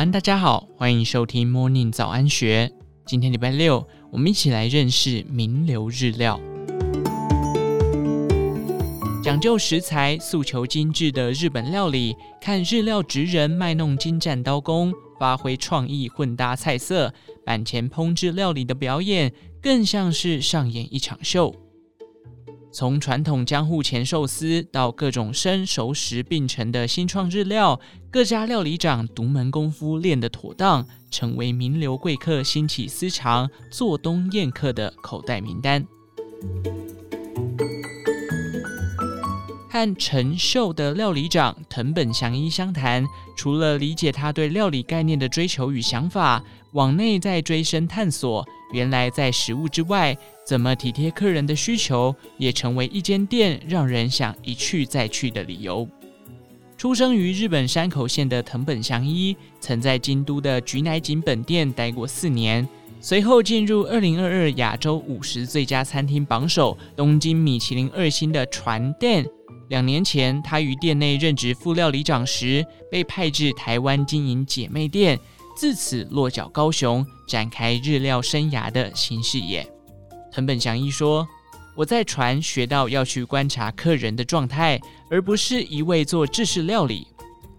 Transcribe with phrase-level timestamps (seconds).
[0.00, 2.72] 安，大家好，欢迎收听 Morning 早安学。
[3.04, 6.40] 今天礼拜六，我们一起来认识名流日料。
[9.22, 17.12] 讲究食材、诉求精致的日本料理，看日料职人卖弄精湛刀工，发挥创意混搭菜色，
[17.44, 19.30] 板前烹制料理的表演，
[19.60, 21.54] 更像是上演一场秀。
[22.72, 35.84] 从传统江户前寿司到各种生熟食并成的新创日料，各家料理长独门功夫练得妥当，成为名流贵客兴起私藏、做东宴客的口袋名单。
[39.68, 43.04] 和陈秀的料理长藤本祥一相谈，
[43.36, 46.42] 除了理解他对料理概念的追求与想法，
[46.72, 50.16] 往内再追深探索，原来在食物之外。
[50.42, 55.88] 怎么体贴客人的需求，也成为一间店让人想一去再去的理由。
[56.76, 62.68] 出生于日本山口县的藤本祥一，曾在京都的菊乃井本店待过四年，
[63.00, 69.24] 随后进入二零二二亚洲五十最佳餐厅榜首东京米其林二星的船店。
[69.68, 75.16] 两年前，他于店内任职副料理长时，被派至台湾经营姐妹店，
[75.60, 79.70] 自此落脚高雄，展开日料生涯的新视野。
[80.32, 81.28] 藤本祥一说
[81.76, 87.06] ：“我在船学到要去观察客人的状态，而不是一味做制式料理。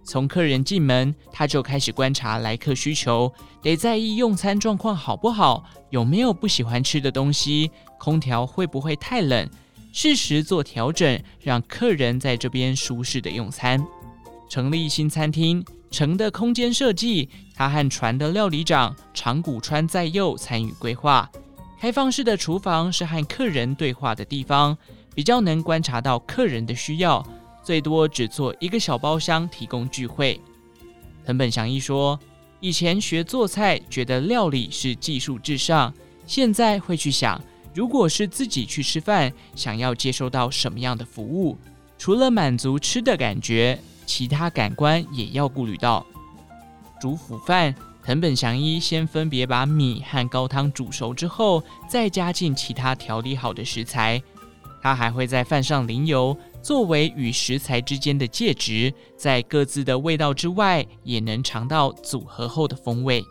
[0.03, 9.47] 从客人进门，他就开始观察来客需求，得在意用餐状况好不好，有没有不喜欢吃的东西，空调会不会太冷，
[9.93, 13.79] 适时做调整，让客人在这边舒适的用餐。
[14.51, 21.31] 成立新餐厅，城的空间设计，他和船的料理长长谷川在右参与规划。”
[21.79, 24.77] 开放式的厨房是和客人对话的地方，
[25.15, 27.25] 比较能观察到客人的需要，
[27.63, 30.37] 最多只做一个小包厢提供聚会。
[31.25, 32.19] 藤本祥一说，
[32.59, 35.93] 以前学做菜觉得料理是技术至上，
[36.27, 37.41] 现在会去想，
[37.73, 41.57] 如果是自己去吃饭，想要接收到什么样的服务，
[41.97, 43.79] 除了满足吃的感觉，
[44.11, 46.05] 其他感官也要顾虑到。
[46.99, 47.73] 煮腐饭。
[48.03, 54.21] 藤本祥一先分别把米和高汤煮熟之后，再加进其他调理好的食材。
[54.81, 63.23] 他还会在饭上淋油，作为与食材之间的介质，在各自的味道之外，也能尝到组合后的风味。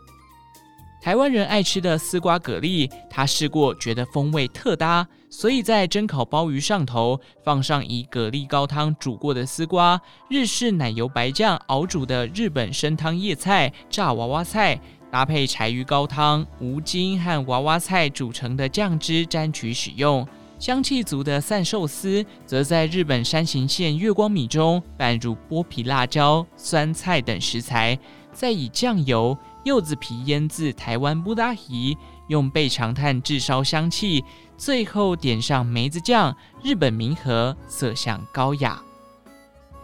[1.00, 14.78] 台湾人爱吃的丝瓜蛤蜊，他试过，觉得风味特搭，所以在蒸烤鲍鱼上头放上以蛤蜊高汤煮过的丝瓜、日式奶油白酱熬煮的日本生汤叶菜、炸娃娃菜，
[15.10, 20.28] 搭配柴鱼高汤、无筋和娃娃菜煮成的酱汁沾取使用。
[20.58, 27.98] 香气足的散寿司，则在日本山形县月光米中拌入剥皮辣椒、酸菜等食材，
[28.34, 29.34] 再以酱油。
[29.64, 31.96] 柚子皮腌制台湾布拉提，
[32.28, 34.24] 用备长炭炙烧香气，
[34.56, 38.82] 最后点上梅子酱，日本民和，色相高雅。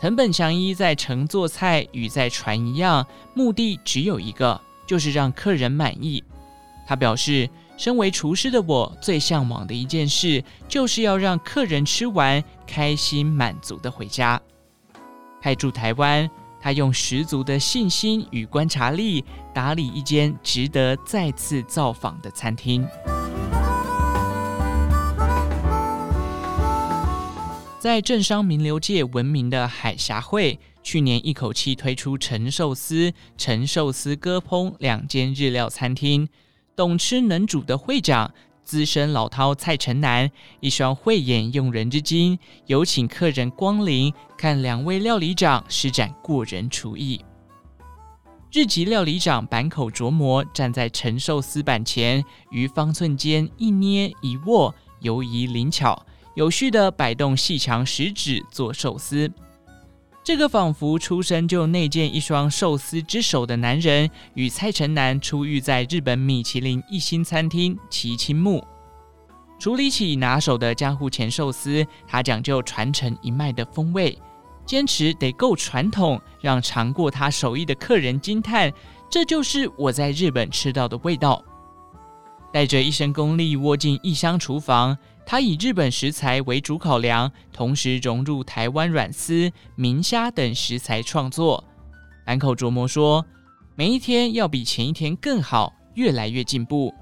[0.01, 6.25] 藤本祥一在成做菜与在船一样，目的只有一个，就是让客人满意。
[6.87, 14.41] 他表示，身为厨师的我最向往的一件事，就是要让客人吃完开心满足的回家。
[15.41, 16.31] 派驻台湾。
[16.61, 19.25] 他用十足的信心与观察力
[19.55, 22.87] 打理一间值得再次造访的餐厅。
[27.79, 36.29] 在政商名流界闻名的海峡会，去年一口气推出陈寿司、陈寿司割烹两间日料餐厅，
[36.75, 38.35] 懂吃能煮的会长。
[38.67, 40.29] 资深老饕蔡成南
[40.59, 47.25] 一双慧眼用人之精，有请客人光临，看两位料理长施展过人厨艺。
[48.51, 59.31] 日籍料理长坂口琢磨站在陈寿司板前，于方寸间一捏一握，游移灵巧，有序地摆动细长食指做寿司。
[60.27, 68.67] 这个仿佛出生就内建一双寿司之手的男人，与蔡成南初遇在日本米其林一星餐厅齐青木。
[69.57, 74.19] 处理起拿手的江户前寿司，他讲究传承一脉的风味，
[74.65, 78.73] 坚持得够传统，让尝过他手艺的客人惊叹
[79.09, 81.41] ：“这就是我在日本吃到的味道。”
[82.53, 84.99] 带着一身功力窝进异乡厨房。
[85.29, 91.65] 他以日本食材为主考量，同时融入台湾软丝、明虾等食材创作。
[92.25, 93.27] 坂口琢磨说
[93.75, 96.95] ：“每一天要比前一天更好，越来越进步。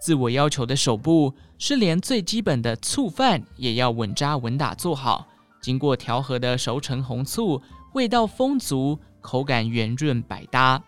[0.00, 5.26] 自我要求的首步是连最基本的醋饭也要稳扎稳打做好，
[5.60, 7.60] 经过调和的熟成红醋，
[7.94, 10.80] 味道丰足，口感圆润百搭。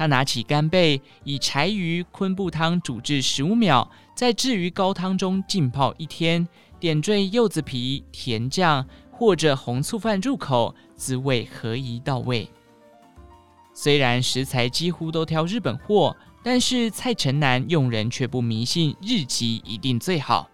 [0.00, 3.86] 他拿起干贝，以柴鱼昆布汤煮至十五秒，
[4.16, 6.48] 再置于高汤中浸泡一天，
[6.78, 12.48] 点缀柚子皮、甜酱或者红醋饭入口，滋味合宜到位。
[13.74, 20.48] 虽然食材几乎都挑日本货，但是蔡成南用人却不迷信日籍一定最好。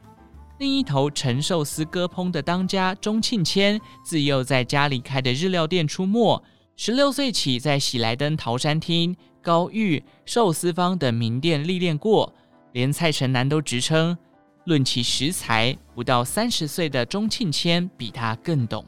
[0.59, 6.43] 另一头陈寿司割烹的当家钟庆谦，自幼在家里开的日料店出没。
[6.79, 9.17] 十六岁起，在喜来登桃山厅、
[9.47, 12.35] 高玉寿司坊等名店历练过，
[12.73, 14.19] 连蔡成南都直称，
[14.65, 18.85] 论起食材，不到三十岁的钟庆谦比他更懂。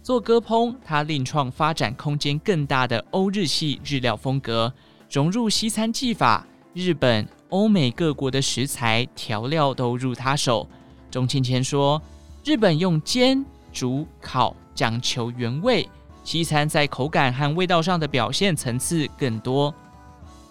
[0.00, 4.72] 做割烹，他另创发展空间更大的欧日系日料风格，
[5.10, 7.26] 融入西餐技法，日本。
[7.50, 10.68] 欧美各国的食材调料都入他手。
[11.08, 12.02] 钟庆谦说
[12.42, 15.88] ：“日本用煎、煮、烤，讲求原味；
[16.24, 19.72] 西餐在口感和味道上的表现层次更多。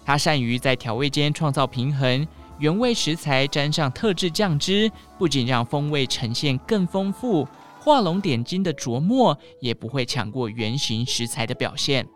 [0.04, 2.26] 他善于在调味间创造平衡，
[2.58, 7.46] 原味食材沾上特制酱汁，不仅让风味呈现更丰富，
[7.78, 12.06] 画龙点睛的琢磨也不会抢过原型食材的表现。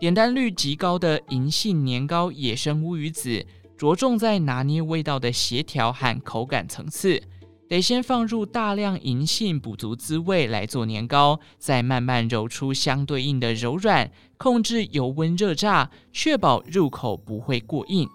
[0.00, 3.46] 点单率极高的银杏年糕野生乌鱼子。”
[3.76, 7.20] 着重在拿捏味道的协调和口感层次，
[7.68, 18.08] 得先放入大量银杏补足滋味来做年糕，再慢慢揉出相对应的柔软，控制油温热炸，确保入口不会过硬。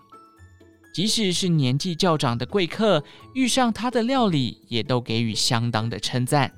[0.93, 3.03] 即使是年纪较长的贵客，
[3.33, 6.51] 遇上他的料理，也都给予相当的称赞。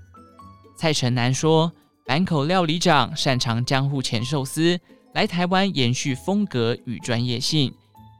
[0.78, 1.72] 蔡成南说
[2.08, 4.80] ：“坂口料理长擅长江户前寿司，
[5.14, 7.74] 来台湾延续风格与专业性。”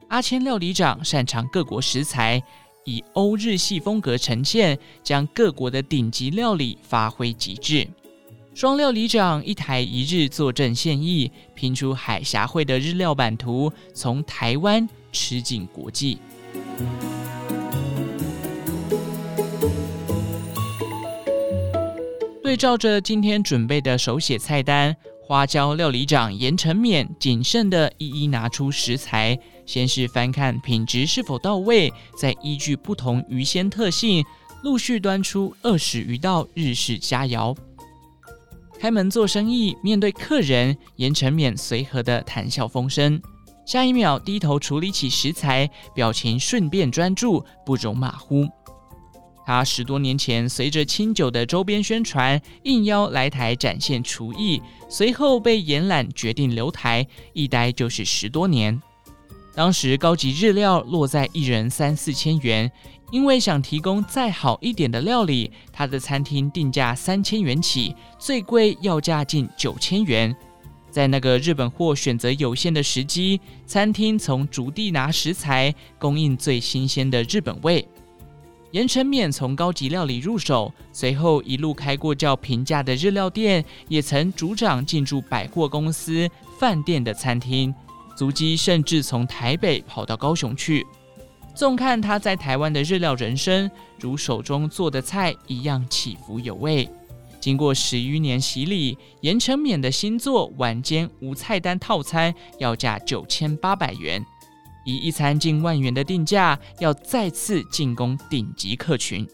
[0.08, 2.42] 阿谦料理长擅长各国食材，
[2.84, 7.86] 以欧日系风格呈现，将各国的顶级料理发挥极致。
[8.54, 16.18] 双料理长一台一日坐镇现役，拼出海峡会的日料版图，从台湾吃进国际。
[22.42, 24.94] 对照着今天准备的手写菜单。
[25.24, 34.24] 花椒料理长严成勉谨慎地一一拿出食材，先是翻看品质是否到位，再依据不同鱼鲜特性，
[34.62, 37.56] 陆续端出二十余道日式佳肴。
[38.80, 43.22] 开门做生意，面对客人，严成勉随和地谈笑风生，
[43.64, 48.46] 下一秒低头处理起食材，表情顺便专注，不容马虎。
[49.44, 58.80] 他十多年前随着清酒的周边宣传，应邀来台展现厨艺，随后被延揽，决定留台，一待就是十多年。
[59.54, 62.70] 当时高级日料落在一人三四千元，
[63.10, 70.34] 因为想提供再好一点的料理，他的餐厅定价三千元起，最贵要价近九千元。
[70.90, 77.86] 在那个日本货选择有限的时机，餐厅从筑地拿食材，供应最新鲜的日本味。
[78.72, 86.28] 严承勉从高级料理入手，随后一路开过较平价的日料店，也曾主掌进驻百货公司、
[86.58, 87.74] 饭店的餐厅，
[88.16, 90.86] 足迹甚至从台北跑到高雄去。
[91.54, 93.70] 纵看他在台湾的日料人生，
[94.00, 96.88] 如手中做的菜一样起伏有味。
[97.38, 104.24] 经过十余年洗礼，严承勉的新作晚间无菜单套餐要价九千八百元。
[104.84, 109.26] 以一餐近万元的定价，要再次进攻顶级客群。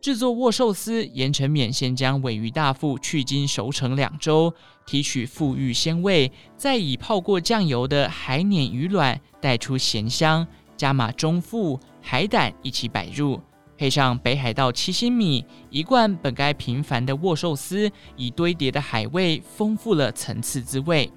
[0.00, 4.54] 制作握寿司，严承勉先将尾鱼大腹去筋熟成两周，
[4.86, 13.40] 提取馥郁鲜味，再以泡过酱油的海鲶鱼卵带出咸香，加码中腹海胆一起摆入，
[13.76, 21.10] 配上北海道七星米，一贯本该平凡的握寿司，以堆叠的海味丰富了层次滋味。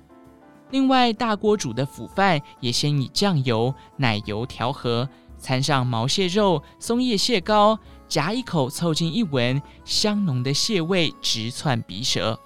[0.71, 12.39] 另外，大锅煮的腐饭也先以酱油、奶油调和，掺上毛蟹肉、松叶蟹膏，夹一口凑近一闻，香浓的蟹味直窜鼻舌。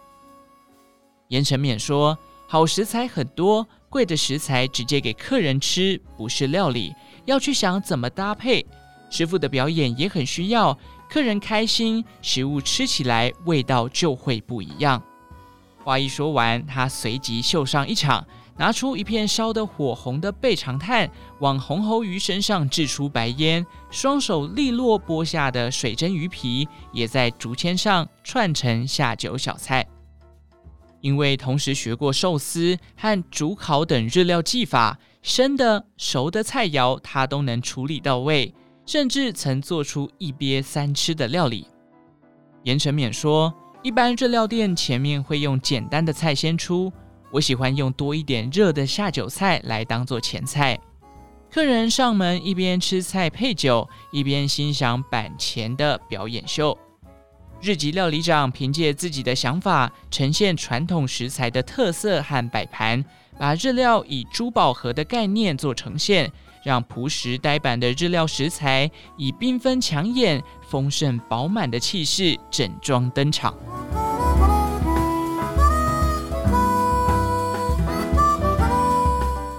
[1.27, 2.17] 严承勉说
[2.47, 6.93] ：“好食材很多，贵的食材直接给客人吃，不是料理，
[7.25, 8.65] 要去想怎么搭配。
[9.09, 10.77] 师傅的表演也很需要，
[11.09, 15.01] 客人开心，食物吃起来味道就会不一样。”
[15.85, 18.25] 话一说完，他随即秀上一场，
[18.57, 21.07] 拿出一片烧得火红的备长炭，
[21.41, 29.85] 往红喉鱼身上掷出白烟，双手利落剥下的水蒸鱼皮，也在竹签上串成下酒小菜。
[31.01, 38.51] 因为同时学过寿司和煮烤等日料技法，生的熟的菜肴他都能处理到位，
[38.87, 41.67] 甚至曾做出一鳖三吃的料理。
[42.63, 43.53] 严承勉说。
[43.85, 46.91] 一般日料店前面会用简单的菜先出，
[47.31, 50.75] 我喜欢用多一点热的下酒菜来当做前菜。
[51.51, 56.75] 客人上门一边吃菜配酒，一边欣赏板前的表演秀。
[57.61, 63.03] 日籍料理长凭借自己的想法，呈现传统食材的特色和摆盘，
[63.39, 66.31] 把日料以珠宝盒的概念做呈现，
[66.63, 73.55] 让朴实呆板的日料食材以缤纷抢眼、丰盛饱满的气势整装登场。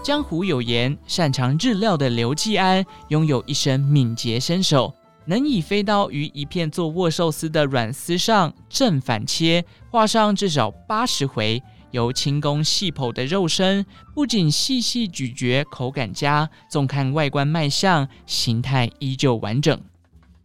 [0.04, 4.95] 江湖有言，擅长日料的刘继安拥有一身敏捷身手。
[5.26, 19.80] 能以飞刀于一片做握寿司的软丝上正反切，画上至少八十回，由轻工细剖的肉身，不仅细细咀嚼，口感佳，纵看外观卖相，形态依旧完整。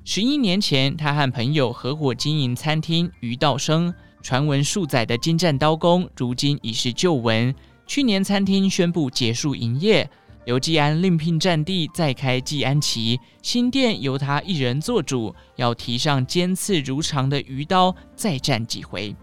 [0.04, 7.54] 十一年前，他和朋友合伙经营餐厅鱼道生，传闻数载的精湛刀工，如今已是旧闻。
[7.86, 10.10] 去年，餐厅宣布结束营业。
[10.44, 19.16] 刘继安另聘战地，再开继安旗新店，由他一人做主，要提上尖刺如常的鱼刀，再战几回。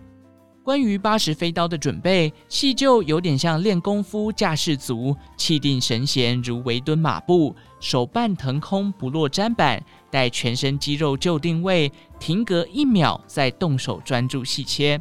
[0.62, 15.00] 关于八十飞刀的准备，细究有点像练功夫架势足，气定神闲如围蹲马步，手半腾空不落砧板，待全身肌肉就定位，停格一秒，再动手专注细切。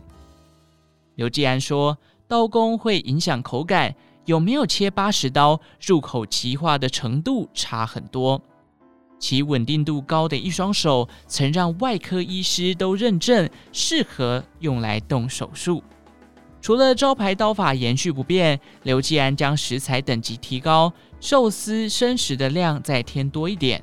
[1.15, 1.95] 刘继安说，
[2.27, 3.93] 刀工会影响口感。
[4.27, 8.41] 有没有切八十刀，入口即化的程度差很多。
[9.17, 15.81] 其稳定度高的一双手，曾让外科医师都认证适合用来动手术。
[16.61, 20.91] 除了招牌刀法延续不变，刘继安将食材等级提高，
[21.21, 23.81] 寿司生食的量再添多一点，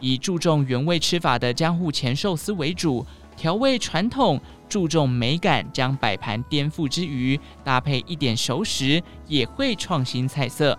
[0.00, 3.04] 以注重原味吃法的江户前寿司为主，
[3.36, 4.40] 调味传统。
[4.72, 10.78] 注重美感，将摆盘颠覆之余，搭配一点熟食，也会创新菜色。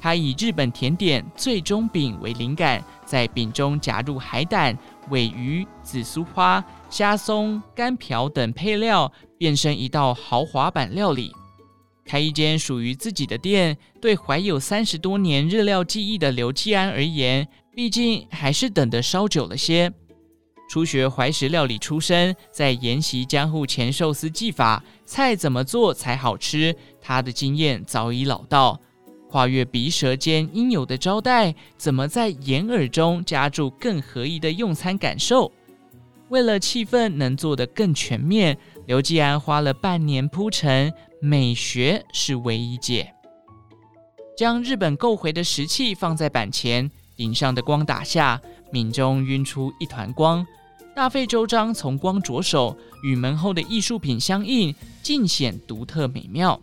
[0.00, 4.78] 他以日本甜点最终饼为灵感，在饼中夹入海胆、
[5.10, 11.32] 尾鱼、紫苏花、虾松、干瓢等配料，变身一道豪华版料理。
[12.04, 19.92] 开一间属于自己的店，对怀有三十多年日料记忆的刘继安而言，毕竟还是等得稍久了些。
[20.68, 26.76] 初学怀石料理出身，在研习江户前寿司技法，菜怎么做才好吃？
[27.00, 28.78] 他的经验早已老道。
[29.30, 35.50] 跨越鼻舌尖应有的招待，怎么在眼耳中加注更合宜的用餐感受？
[36.28, 38.56] 为了气氛能做得更全面，
[38.86, 43.14] 刘继安花了半年铺陈，美学是唯一解。
[44.36, 48.40] 将日本购回的石器放在板前，顶上的光打下，
[48.72, 50.46] 皿中晕出一团光。
[50.94, 54.72] 大费周章从光着手，与门后的艺术品相应，
[55.02, 56.60] 尽显独特美妙。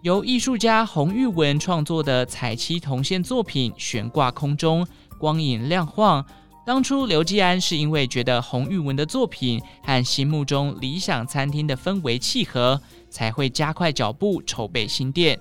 [0.00, 4.86] 由艺术家洪玉文创作的彩漆铜线作品悬挂空中，
[5.18, 6.24] 光影亮晃。
[6.64, 12.80] 当初刘继安是因为觉得洪玉文的作品和心目中理想餐厅的氛围契合，
[13.10, 15.38] 才会加快脚步筹备新店。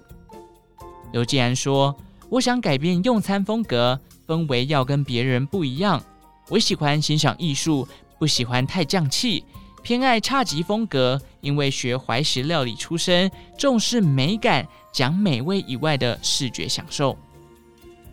[1.13, 1.95] 刘继安说
[2.29, 3.99] ：“我想改变用餐风格，
[4.31, 6.01] 氛围要跟别人不一样。
[6.47, 7.87] 我喜欢欣赏艺术。”
[8.21, 9.43] 不喜欢太匠气，
[9.81, 11.19] 偏爱差级风格。
[11.39, 17.17] 因为学怀石料理出身，重视美感，讲美味以外的视觉享受。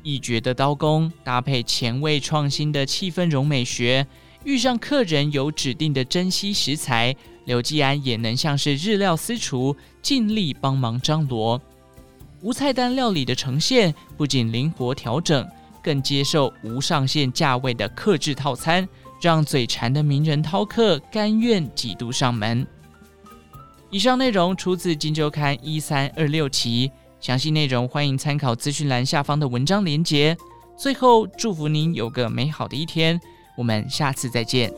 [0.02, 4.06] 一绝的刀工搭配前卫创新的气氛融美学，
[4.44, 11.60] 遇上客人有指定的珍稀食材，刘继安也能像是日料私厨，尽力帮忙张罗。
[12.40, 15.46] 无菜单料理的呈现，不仅灵活调整，
[15.88, 18.86] 更接受无上限价位的克制套餐。
[19.20, 22.64] 让嘴馋的名人饕客甘愿几度上门。
[23.90, 30.36] 以上内容出自《金周刊》一三二六期，详细内容欢迎参考资讯栏下方的文章连接。
[30.76, 33.20] 最后，祝福您有个美好的一天，
[33.56, 34.72] 我们下次再见。